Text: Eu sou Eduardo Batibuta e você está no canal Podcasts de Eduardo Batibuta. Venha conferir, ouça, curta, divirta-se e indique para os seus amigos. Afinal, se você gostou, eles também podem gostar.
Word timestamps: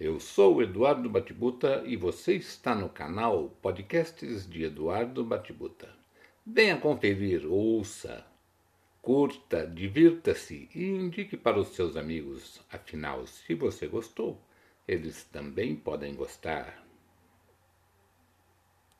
Eu 0.00 0.20
sou 0.20 0.62
Eduardo 0.62 1.10
Batibuta 1.10 1.82
e 1.84 1.96
você 1.96 2.34
está 2.34 2.72
no 2.72 2.88
canal 2.88 3.48
Podcasts 3.60 4.48
de 4.48 4.62
Eduardo 4.62 5.24
Batibuta. 5.24 5.92
Venha 6.46 6.76
conferir, 6.78 7.44
ouça, 7.44 8.24
curta, 9.02 9.66
divirta-se 9.66 10.70
e 10.72 10.84
indique 10.84 11.36
para 11.36 11.58
os 11.58 11.70
seus 11.70 11.96
amigos. 11.96 12.60
Afinal, 12.70 13.26
se 13.26 13.54
você 13.54 13.88
gostou, 13.88 14.40
eles 14.86 15.24
também 15.24 15.74
podem 15.74 16.14
gostar. 16.14 16.87